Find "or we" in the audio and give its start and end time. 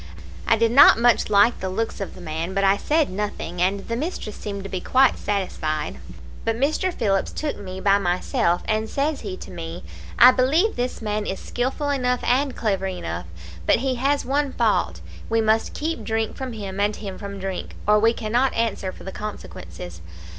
17.87-18.11